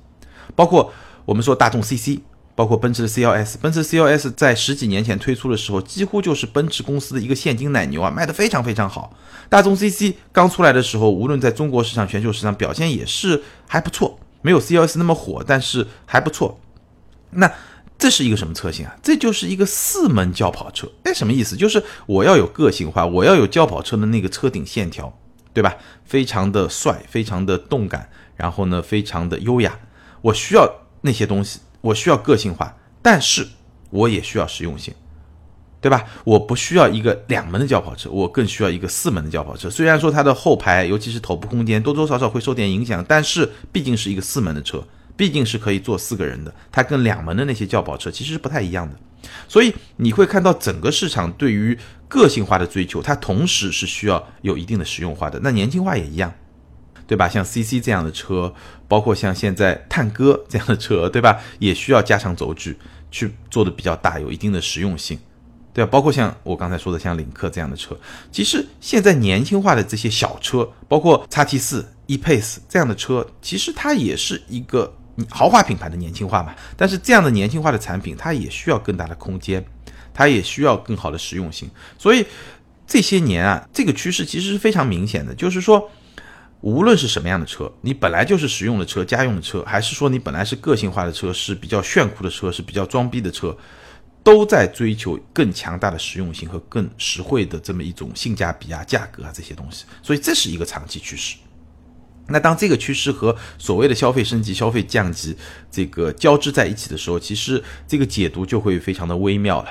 [0.55, 0.93] 包括
[1.25, 2.21] 我们说大众 CC。
[2.57, 9.15] 包括奔驰的 CLS，奔驰 CLS 在十几年前推出的时候，几乎就是奔驰公司的一个现金奶牛啊，卖的非常非常好。
[9.47, 16.59] 大众 CC 刚出来的时候，无论在中国市场、全球市场表现也是还不错，没有 CLS 那么火，但是还不错。
[17.29, 17.47] 那
[17.97, 18.95] 这是一个什么车型啊？
[19.01, 20.87] 这就是一个四门轿跑车。
[21.03, 21.55] 哎，什么意思？
[21.55, 25.17] 就是我要有个性化，我要有轿跑车的那个车顶线条，
[25.53, 25.75] 对吧？
[26.05, 29.79] 非常的帅，非常的动感，然后呢，非常的优雅。
[30.21, 30.69] 我需要
[31.01, 31.59] 那些东西。
[31.79, 33.47] 我需要个性化，但是
[33.91, 34.93] 我也需要实用性，
[35.79, 36.03] 对吧？
[36.25, 39.69] 我不需要一个两门的轿跑车，我更需要一个四门的轿跑车。
[39.69, 44.83] 虽然说它的后排，尤其是头部空间多多少少会受点影响，但是毕竟是一个四门的车，
[45.17, 46.53] 毕竟是可以坐四个人的。
[46.71, 48.95] 它跟两门的那些轿跑车其实是不太一样的。
[49.49, 51.77] 所以你会看到整个市场对于
[52.07, 55.37] 个性化的追求，它同时是需要有一定的实用化的。
[55.43, 56.33] 那年轻化也一样。
[57.05, 57.29] 对吧？
[57.29, 58.53] 像 CC 这样的车，
[58.85, 61.39] 包括像现在探歌这样的车，对吧？
[61.57, 62.77] 也需要加长轴距
[63.09, 65.17] 去做的比较大，有一定的实用性，
[65.73, 65.89] 对吧？
[65.89, 67.97] 包括像我刚才说的像领克这样的车，
[68.29, 74.93] 其实现在年轻化的这些小车，包括 x T 四、e-Pace 这样的车，其实它也是一个
[75.29, 76.53] 豪华品牌的年轻化嘛。
[76.75, 79.63] 但是这样的年轻化的产品，它也需要更大的空间，
[80.13, 81.69] 它也需要更好的实用性。
[81.97, 82.25] 所以
[82.85, 85.89] 这些年啊，这个趋势其实是非常明显的，就是说。
[86.61, 93.55] 无论是什么样的车，你本来就是实用的车、家用的车，还是说你本来是个性化的车、是比较炫酷的车、是比较装逼的车，
[94.23, 99.85] 都在追求更强大的实用性和更实惠的这么一种性价比啊、价格啊这些东西。
[100.01, 101.35] 所以这是一个长期趋势。
[102.29, 105.35] 那当这个趋势和所谓的消费升级、消费降级
[105.71, 109.69] 这个交织在一起的时候，其实这个解读就会非常的微妙了。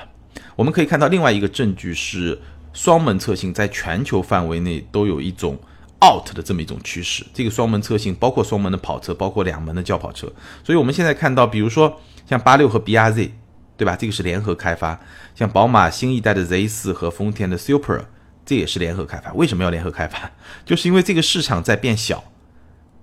[0.54, 2.40] 我们可以看到另外一个证据是，
[2.72, 5.58] 双门车型在全球范围内都有一种。
[6.04, 10.30] out 的这么一种趋势，这个双门车型包括双门的跑车，包括两门的轿跑车。
[10.62, 13.32] 所以我们现在看到，比如说像八六和 B R Z，
[13.78, 13.96] 对吧？
[13.96, 15.00] 这个是联合开发。
[15.34, 18.04] 像宝马新一代的 Z 四和丰田的 Super，
[18.44, 19.32] 这也是联合开发。
[19.32, 20.30] 为什么要联合开发？
[20.66, 22.22] 就是因为这个市场在变小，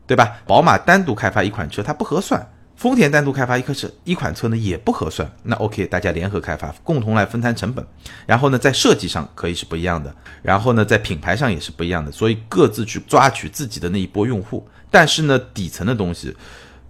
[0.05, 0.37] 对吧？
[0.45, 2.49] 宝马单独开发一款车，它不合算。
[2.75, 7.85] 丰田单独开发一颗车一款车呢也不合算，那 OK，大家联合开发，共同来分摊成本，
[8.25, 16.35] 然后呢在设计上可以是不一样的，然后呢在品牌上也是不一样的，所以各自去抓取自己的那一波用户，但是呢底层的东西，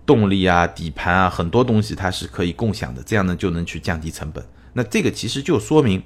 [0.05, 4.43] 动力啊、底盘啊很多东西它是可以共享的，这样呢就能去降低成本。
[4.71, 6.01] 那这个其实就说明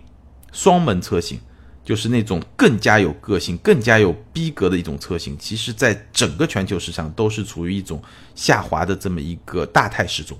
[0.52, 1.40] 双门车型。
[1.88, 8.04] 就是那种更加有个性、更加有逼格的一种车型，其实在整个全球市场都是处于一种
[8.36, 10.38] 下滑的这么一个大态势中，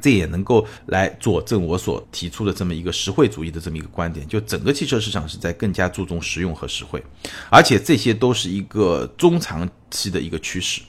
[0.00, 7.04] 这也能够来佐证我所提出的这么一个实惠主义的这么一个观点，就整个汽车市场是在更加注重实用和实惠，
[7.50, 10.80] 而且这些都是一个中长期的一个趋势。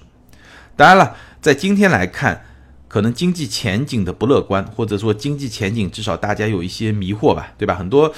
[0.78, 2.46] 当然了，在今天来看，
[2.88, 7.76] 可能经济前景的不乐观，或者说经济前景至少大家有一些迷惑吧，对吧？
[7.76, 8.14] 很多。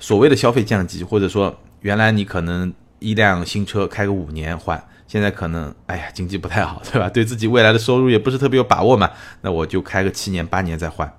[0.00, 7.08] 所谓的消费降级，或者说原来你可能一辆新车开个五年换，现在可能哎呀经济不太好， 对吧？
[7.08, 9.10] 对自己未来的收入也不是特别有把握嘛，
[9.42, 11.12] 那我就开个七年八年再换。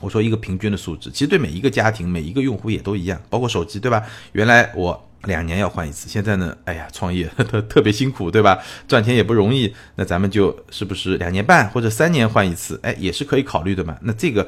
[0.00, 4.00] 我说一个平均的数值，其实对每一个家庭每一个用户也都一样，包括手机，对吧？
[4.30, 8.62] 原来我两年要换一次，现在呢，哎呀创业 特特别辛苦，对吧？
[8.86, 13.98] 赚钱也不容易，那咱们就是不是两年半或者三年换一次，哎也是可以考虑的嘛。
[14.02, 14.46] 那这个。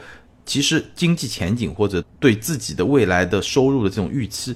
[0.51, 4.53] 其实经济前景或者对自己的未来的收入的这种预期，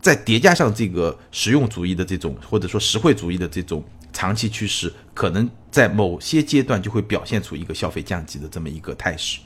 [0.00, 9.38] 再叠加上这个实用主义的这种或者说实惠主义的这种长期趋势，可能在某些阶段就会表现出一个消费降级的这么一个态势。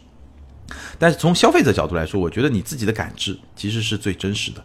[1.00, 4.64] 但是从消费者角度来说，我觉得你自己的感知其实是最真实的。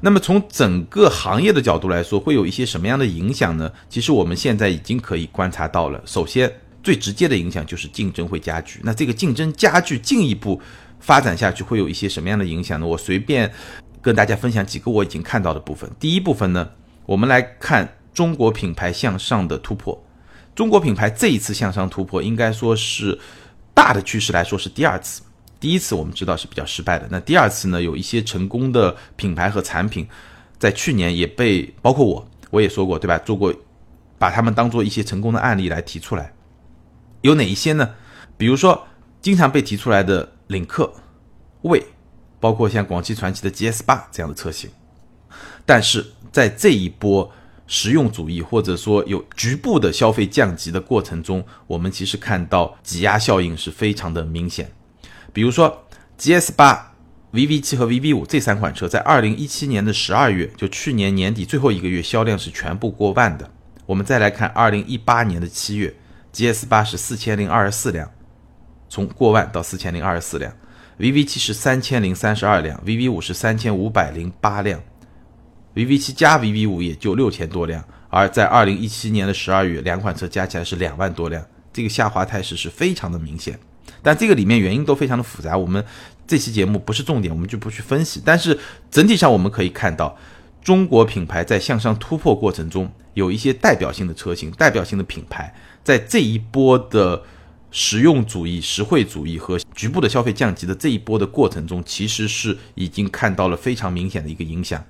[0.00, 3.72] 那么从整个行业的角度来说，会有一些什么样的影响呢？
[3.88, 6.00] 其实我们现在已经可以观察到了。
[6.06, 6.48] 首先。
[6.82, 10.60] 最直接的影响就是竞争会加剧，那这个竞争加剧进一步
[10.98, 12.86] 发展下去会有一些什么样的影响呢？
[12.86, 13.52] 我随便
[14.00, 15.90] 跟大家分享几个我已经看到的部分。
[15.98, 16.70] 第一部分呢，
[17.06, 20.02] 我们来看中国品牌向上的突破。
[20.54, 23.18] 中国品牌这一次向上突破，应该说是
[23.72, 25.22] 大的趋势来说是第二次。
[25.58, 30.08] 第一次我们知道是比较失败的，那第二次呢，有一些成功的品牌和产品，
[30.58, 33.18] 在去年也被包括我我也说过对吧？
[33.18, 33.54] 做过
[34.18, 36.32] 把他们当做一些成功的案例来提出来。
[37.22, 37.94] 有哪一些呢？
[38.36, 38.86] 比如说，
[39.20, 40.92] 经常被提出来的领克、
[41.62, 41.84] 魏，
[42.38, 44.70] 包括像广汽传祺的 GS 八这样的车型。
[45.66, 47.30] 但是在这一波
[47.66, 54.72] 实用主义或者说有局部的消费降级的过程中，我们其实看到挤压效应是非常的明显。
[55.32, 55.86] 比如说
[56.18, 56.94] GS 八、
[57.32, 63.48] VV 七和 VV 五这三款车，在二零一七年的十二月，就去年年底最后一个月，销量是全部过万的。
[63.86, 65.94] 我们再来看二零一八年的七月。
[66.32, 68.10] GS 八是四千零二十四辆，
[68.88, 70.52] 从过万到四千零二十四辆
[70.98, 74.80] ；VV 七是三千零三十二辆；VV 五是三千五百零八辆
[75.74, 77.84] ；VV 七加 VV 五也就六千多辆。
[78.08, 83.58] 而在二零一七年的十二月，两款车加起来是两万多辆，这个下滑态势是非常的明显。
[84.02, 85.84] 但这个里面原因都非常的复杂，我们
[86.26, 88.20] 这期节目不是重点，我们就不去分析。
[88.24, 88.58] 但是
[88.90, 90.16] 整体上我们可以看到，
[90.62, 95.54] 中国品牌在向上突破过程中，有一些代表性的车型、代表性的品牌。
[95.90, 97.20] 在这一波的
[97.72, 104.80] 实用主义、实惠主义和局部的消费降级的这一波的过程中，其实是已经看到了非常明显的一个影响。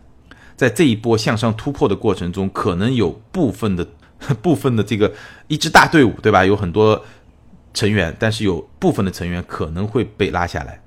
[0.58, 3.88] 在这一波向上突破的过程中，可能有部分的、
[4.42, 5.10] 部分的这个
[5.48, 6.44] 一支大队伍，对吧？
[6.44, 7.02] 有很多
[7.72, 10.82] 成员，但是有部分的成员可能会被拉下来，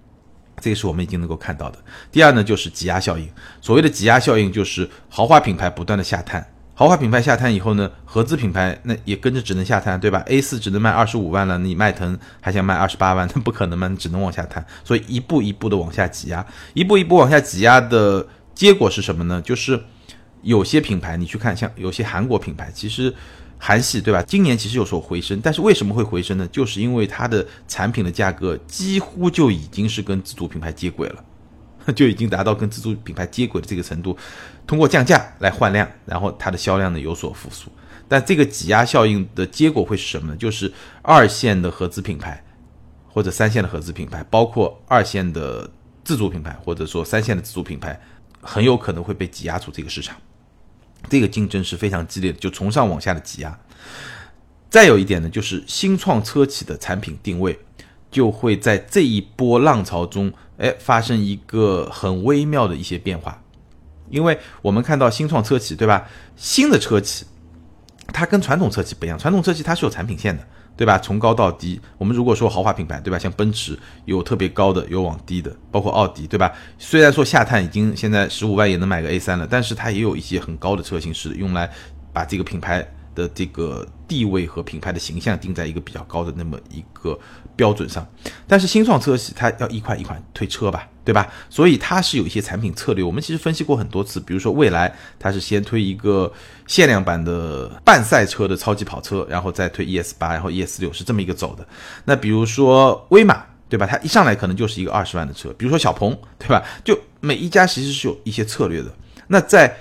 [0.61, 1.79] 这个是我们已经能够看到的。
[2.11, 3.27] 第二呢，就是挤压效应。
[3.61, 6.52] 所谓的挤压效应，就是豪华品牌不断的下探。
[6.75, 14.65] 豪华品牌下探以后呢，合资品牌那也跟着只能下探，对吧？A 四只能卖二十五万了，你迈腾还想卖二十八万，那不可能嘛，你 只能往下探。
[14.83, 19.39] 所以一步一步的往下挤压，一步一步往下挤压的结果是什么呢？
[19.43, 19.79] 就是
[20.41, 23.13] 有些品牌你去看，像有些韩国品牌，其实
[23.59, 24.23] 韩系对吧？
[24.23, 26.47] 今年其实有所回升，但是为什么会回升呢？
[26.51, 31.23] 就是因为它的产品的价格几乎就已经是跟自主品牌接轨了。
[31.95, 34.17] 就已经达到跟自主品牌接轨的这个程度，
[34.65, 37.69] 通过降价来换量，然后它的销量呢有所复苏。
[38.07, 40.37] 但这个挤压效应的结果会是什么呢？
[40.37, 42.43] 就是二线的合资品牌
[43.07, 45.69] 或者三线的合资品牌，包括二线的
[46.03, 47.99] 自主品牌或者说三线的自主品牌，
[48.41, 50.15] 很有可能会被挤压出这个市场。
[51.09, 53.59] 这个竞争是非常激烈的，就从上往下的挤压。
[54.69, 57.59] 再有一点呢，就是新创车企的产品定位。
[58.13, 63.41] 就会在这一波浪潮中，哎，发生一个很微妙的一些变化，
[64.11, 66.07] 因为我们看到新创车企，对吧？
[66.35, 67.25] 新的车企，
[68.13, 70.47] 它跟传统车企不一样，传统车企它是有产品线的，
[70.77, 70.99] 对吧？
[70.99, 73.17] 从高到低，我们如果说豪华品牌，对吧？
[73.17, 76.53] 像奔驰有特别高的，有往低的，包括奥迪，对吧？
[76.77, 81.67] 虽然说下探已经现在十五万也能买个 A 三了，但是它也有一些很高的车型是用来
[82.13, 82.87] 把这个品牌。
[83.13, 87.17] 的这个地位和品牌的形象定在一个比较高的那么一个
[87.55, 88.07] 标准上，
[88.47, 91.31] 但是新创车企它要一款一款推车吧，对吧？
[91.49, 93.03] 所以它是有一些产品策略。
[93.03, 96.31] 我们其实分析过很多次，比如说蔚来，它是先推一个
[96.67, 101.67] 限量版的半赛车的超级跑车，然后再推 ES 八，然后 ES 六是这么一个走的。
[102.05, 103.85] 那比如说威马，对吧？
[103.85, 105.53] 它一上来可能就是一个二十万的车。
[105.57, 106.63] 比如说小鹏，对吧？
[106.83, 108.91] 就每一家其实是有一些策略的。
[109.27, 109.77] 那在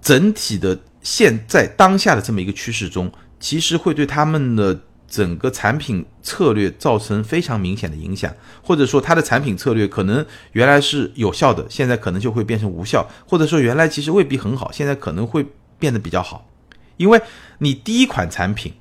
[0.00, 0.78] 整体的。
[1.02, 3.10] 现在当下的这么一个趋势中，
[3.40, 15.44] 其实会对他们的整个产品策略造成非常明显的影响，或者说它的产品策略可能原来是有效的，现在可能就会变成无效，或者说原来其实未必很好，现在可能会
[15.78, 16.48] 变得比较好，
[16.96, 17.20] 因为
[17.58, 18.72] 你第一款产品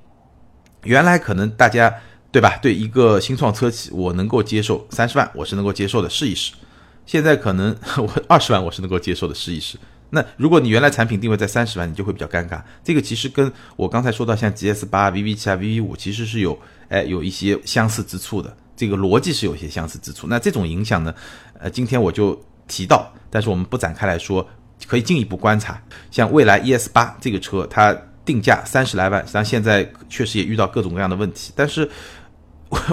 [0.84, 1.94] 原来可能大家
[2.32, 2.58] 对吧？
[2.62, 6.54] 对一个新创车企，我能够接受三十万，我是能够接受的，试一试。
[7.06, 9.78] 现在可能 我二十万我是能够接受的，试一试。
[10.14, 12.62] 那如果你原来产品定位在三十万，你就会比较尴尬。
[12.84, 20.28] 这个其实跟我刚才说到像 GS 八、VV 七啊、VV 五其实是有哎有一些相似之处的，这个逻辑是有些相似之处。
[20.28, 21.16] 那这种影响呢，
[21.58, 24.46] 呃，今天我就提到，但是我们不展开来说，
[24.86, 25.82] 可以进一步观察。
[26.12, 27.96] 像蔚来 ES 八这个车，它
[28.26, 31.54] 定价三十来万，实际上现在确实也遇到各种各样的问题。
[31.56, 31.90] 但是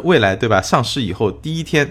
[0.04, 0.62] 未来对吧？
[0.62, 1.90] 上市以后第一天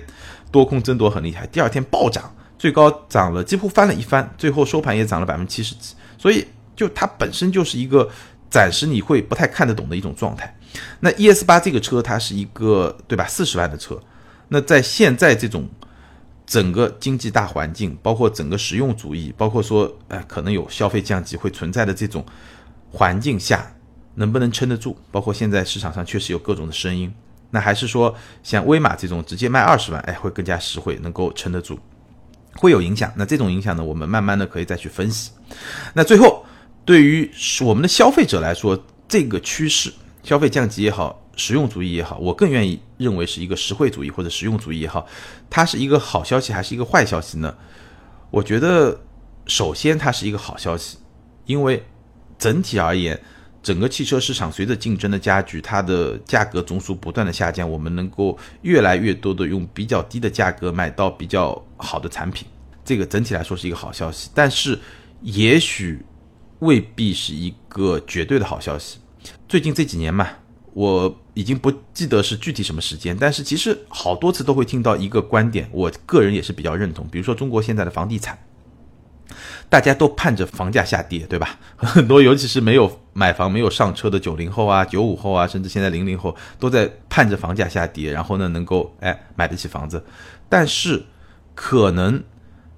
[0.52, 2.34] 多空争夺很厉害，第二天暴涨。
[2.58, 8.10] 最高涨了，几乎翻了一番，最后收盘也涨了百分之七十几，所以就它本身就是一个
[8.50, 10.58] 暂时你会不太看得懂的一种状态。
[11.00, 14.00] 那 ES 八这个车它是一个对吧四十万的车，
[14.50, 15.68] 那在现在这种
[16.46, 22.26] 整个经济大环境，包括整个实用主义，包括说哎可能有消费降级会存在的这种
[22.92, 23.72] 环境下，
[24.16, 24.98] 能不能撑得住？
[25.12, 27.14] 包括现在市场上确实有各种的声音，
[27.52, 31.80] 那还是说像威马这种直接卖二十万，哎会更加实惠，能够撑得住？
[32.58, 35.32] 会有影响，那这种影响呢，我们慢慢的可以再去分析。
[35.94, 36.46] 那最后，
[36.84, 37.30] 对于
[37.62, 39.94] 我们的消费者来说，这个趋势，
[40.24, 45.08] 消费降级也好，实用主义也好，我更愿意认为是一个实惠主义或者实用主义也好，
[45.50, 47.56] 它是一个好消息还是一个坏消息呢？
[48.32, 49.00] 我觉得，
[49.46, 50.98] 首先它是一个好消息，
[51.46, 51.86] 因为
[52.38, 53.20] 整体而言。
[53.68, 62.48] 整个汽车市场随着竞争的加剧，它的价格总数不断的下降，我们能够越来越多的用比较低的价格买到比较好的产品，
[62.86, 64.30] 这个整体来说是一个好消息。
[64.34, 64.80] 但是，
[65.22, 66.02] 也许
[66.60, 69.00] 未必是一个绝对的好消息。
[69.50, 70.30] 最近这几年嘛，
[70.74, 77.06] 我已经不记得是具体什么时间，但是其实好多次都会听到一个观点，我个人也是比较认同。
[77.10, 78.40] 比如说中国现在的房地产。
[79.70, 81.60] 大家都盼着房价下跌，对吧？
[81.76, 90.04] 很多，尤其是没有买房、没有上车的九零后啊、九五后啊，甚至现在零零后，都在盼着房价下跌，然后呢，能够哎买得起房子。
[90.48, 91.04] 但是，
[91.54, 92.24] 可能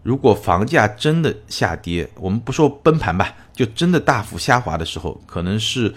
[0.02, 5.94] 如果房价真的下跌，我们不说崩盘吧，就真的大幅下滑的时候，可能是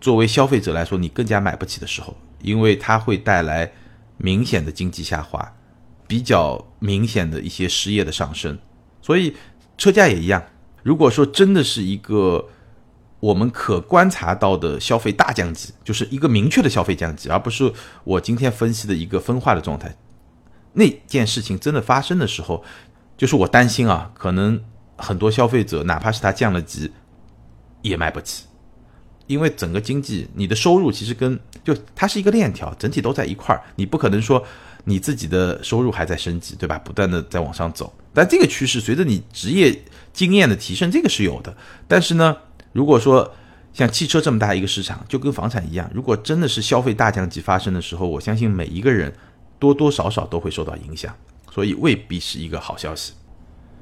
[0.00, 3.70] 作为消费者来说，你更加买不起的时候，因为它会带来
[4.16, 5.52] 明显的经济下滑，
[6.06, 8.56] 比较明显的一些失业的上升，
[9.02, 9.34] 所以。
[9.78, 10.44] 车价也一样。
[10.82, 12.48] 如果说真的是一个
[13.20, 17.72] 我们可观察到的消费大降级，就是一个明确的消费降级，而不是
[18.04, 19.96] 我今天分析的一个分化的状态。
[20.74, 22.62] 那件事情真的发生的时候，
[23.16, 24.62] 就是我担心啊，可能
[24.96, 26.92] 很多消费者哪怕是他降了级，
[27.82, 28.44] 也买不起，
[29.28, 34.44] 因为整个经济，你的收入其实跟就它是一个链条，整体都在一块儿，你不可能说。
[34.84, 36.78] 你自己的收入还在升级，对吧？
[36.78, 39.82] 不断的在往上走，但这个趋势随着你职业
[40.14, 41.54] 经验的提升，这个是有的。
[41.86, 42.34] 但是呢，
[42.72, 43.34] 如果说
[43.74, 49.12] 像汽车这么大一个市场，就跟房产一样，如果真的是消费大降级发生的时候，我相信每一个人
[49.58, 51.14] 多多少少都会受到影响，
[51.52, 53.12] 所以未必是一个好消息。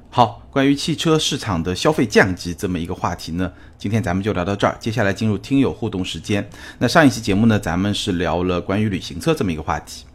[0.09, 4.75] 好，关于汽车市场的消费降级这么一个话题呢，今天咱们就聊到这儿。
[4.79, 6.49] 接下来进入听友互动时间。
[6.79, 10.05] 那上一期节目呢，咱们是聊了关于旅行车这么一个话题。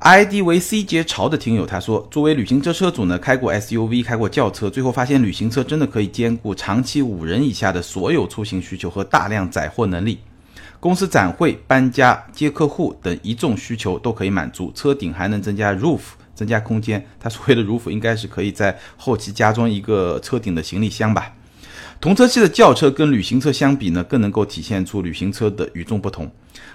[0.00, 10.18] ID 为 C 节潮的听友他说，作为旅行车车主呢，开过 SUV，开过轿车，最后发现旅行车真的可以兼顾长期五人以下的所有出行需求和大量载货能力。
[10.78, 16.00] 公司展会、搬家、接客户等一众需求都可以满足，车顶还能增加 roof。
[16.36, 21.32] 增加空间，它所谓的如 f 应该是可以在后期加装一个车顶的行李箱吧。
[21.98, 26.30] 同车系的轿车跟旅行车相比呢，更能够体现出旅行车的与众不同。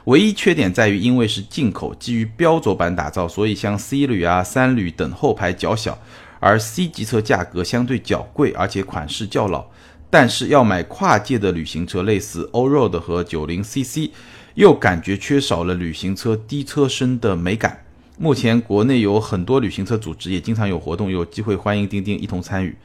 [0.05, 5.99] 唯一缺点在于，因为是进口，基于标轴版打造，所以像 C 旅啊、三旅等后排较小，
[6.39, 9.68] 而 C 级车价格相对较贵，而且款式较老。
[10.09, 14.09] 但是要买跨界的旅行车，类似欧 road 和九零 CC，
[14.55, 17.86] 又感觉缺少了旅行车低车身的美感。
[18.18, 22.76] 目前国内有很多旅行车组织，也经常有活动，有机会欢迎钉钉一同参与。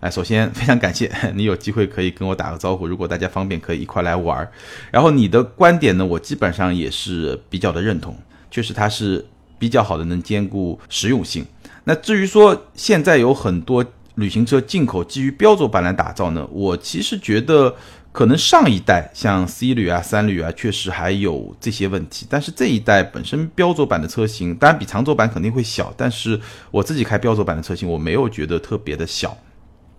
[0.00, 4.52] 哎，首先 非常感谢 你有机会可以跟我打个招呼，如果大家方便可以一块来玩儿。
[4.90, 8.16] 然后你的观点呢，我基本上也是比较的认同，
[8.50, 9.24] 确实它是
[9.58, 11.44] 比较好的，能兼顾实用性。
[11.84, 17.74] 那至于说现在有很多旅行车进口基于标准版来打造呢，我其实觉得。
[18.14, 22.24] 可能上一代像 C 旅啊、三旅啊，确实还有这些问题。
[22.30, 26.40] 但是这一代本身标轴版的车型，当然比长轴版肯定会小，但是
[26.70, 29.36] 我自己开标轴版的车型，我没有觉得特别的小。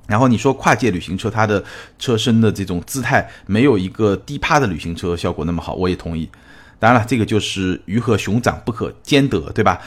[0.07, 1.61] 然后你说跨界旅行车，它的
[1.99, 6.30] 车身的这种姿态没有一个低趴的旅行车效果那么好，我也同意。
[6.80, 9.82] 当然了，这个就是鱼和熊掌不可兼得，对吧？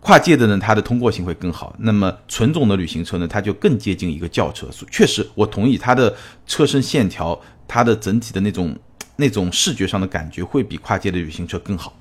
[0.00, 1.76] 跨界的呢，它的通过性会更好。
[1.78, 4.66] 那么纯种的旅行车呢，它就更接近一个轿车。
[4.90, 6.12] 确实，我同意它的
[6.44, 7.40] 车身线条。
[7.68, 8.76] 它的整体的那种
[9.16, 11.94] 那种视觉上的感觉会比跨界的旅行车更好。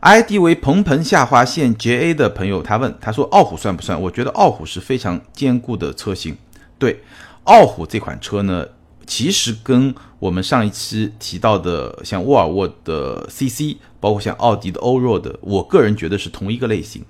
[0.00, 6.34] ID 为蓬蓬下划线 JA 的朋友，他问他说：“傲虎算不算？”我觉得傲虎是非常坚固的车型。
[6.78, 7.02] 对，
[7.44, 8.66] 傲虎这款车呢，
[9.06, 17.04] 其实跟我们上一期提到的像沃尔沃的 CC，包括像奥迪的欧若的，我个人觉得是同一个类型。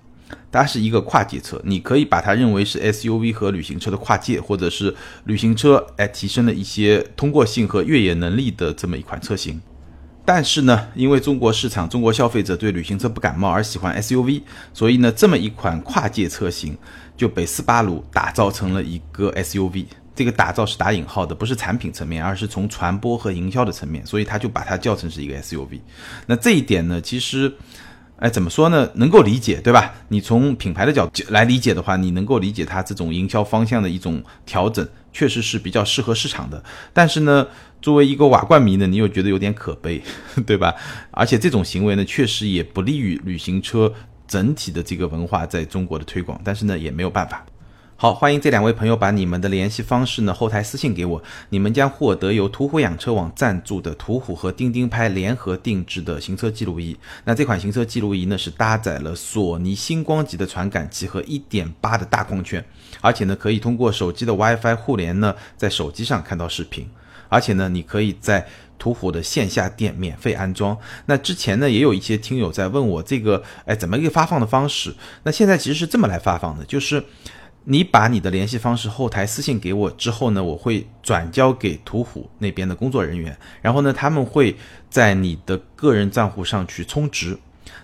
[0.52, 4.92] 它是一个跨界车，你可以把它认为是 SUV 和旅行车的跨界，或者是
[5.24, 9.60] 旅行车哎提升了一些通过性和越野能力的这么一款车型。
[10.24, 14.42] 但是呢，因为中国市场中国消费者对旅行车不感冒而喜欢 SUV，
[14.74, 16.76] 所以呢，这么一款跨界车型
[17.16, 19.86] 就被斯巴鲁打造成了一个 SUV。
[20.16, 25.80] 这个打造是打引号的，不是产品层面，而是从传播和营销的层面，所以他就把它叫成是一个 SUV。
[26.26, 27.54] 那这一点呢，其实。
[28.20, 28.88] 哎，怎么说呢？
[28.96, 29.94] 能够理解，对吧？
[30.08, 36.62] 你从品牌的角度来理解的话，你能够理解它这种营销方向的一种调整，确实是比较适合市场的。
[36.92, 37.46] 但是呢，
[37.80, 40.02] 作为一个瓦罐迷呢，你又觉得有点可悲，
[40.46, 40.74] 对吧？
[41.10, 43.90] 而且这种行为呢，确实也不利于旅行车
[44.28, 46.38] 整体的这个文化在中国的推广。
[46.44, 47.46] 但是呢，也没有办法。
[48.02, 56.96] 好，欢迎这两位朋友把你们的联系方式呢后台私信给我，你们将获得由途虎养车网赞助的途虎和钉钉拍联合定制的行车记录仪。
[57.24, 62.64] 那这款行车记录仪呢是搭载了索尼星光级的传感器和1.8的大光圈，
[63.02, 66.88] 而且呢可以通过手机的 WiFi 互联呢在手机上看到视频，
[67.28, 68.48] 而且呢你可以在
[68.78, 70.74] 途虎的线下店免费安装。
[71.04, 74.94] 那之前呢也有一些听友在问我这个哎怎么一个发放的方式？
[75.24, 77.04] 那现在其实是这么来发放的，就是。
[77.64, 84.56] 你把你的联系方式后台私信给我之后呢，我会转交给途虎那边的工作人员，然后呢，他们会
[84.88, 87.38] 在你的个人账户上去充值，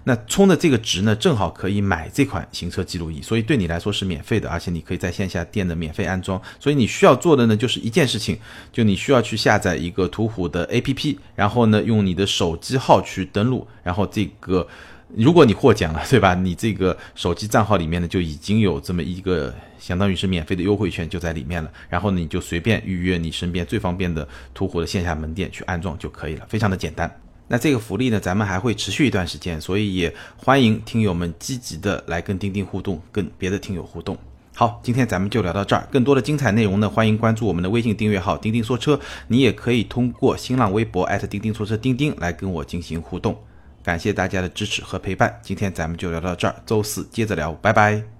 [0.04, 6.40] 那充的这个值呢，正好可以买这款行车记录仪，所以对你来说是免费的，而且你可以在线下店的免费安装。
[6.58, 8.38] 所以你需要做的呢，就是一件事情，
[8.72, 14.66] 就你需要去下载一个途虎的 APP，然后呢，用你的手机号去登录，然后这个。
[15.14, 16.34] 如果你获奖了，对吧？
[16.34, 21.70] 你这个手机账号里面呢，就已经有这么一个相当于是免费的优惠券就在里面了。
[21.88, 27.08] 然后呢，你就随便预约你身边最方便的途虎的线下门店去安装就可以了，非常的简单。
[27.46, 34.18] 那这个福利呢，咱们还会持续一段时间，所以也欢迎听友们积极的来跟钉钉互动，跟别的听友互动。
[34.56, 35.86] 好，今天咱们就聊到这儿。
[35.92, 38.98] 更多的精彩内容呢，欢迎关注我们的微信订阅号“钉钉说车”，
[39.28, 43.38] 你也可以通过新浪微博钉钉说车钉钉来跟我进行互动。
[43.86, 48.15] 感谢大家的支持和陪伴，今天咱们就聊到这儿，周四接着聊，拜拜。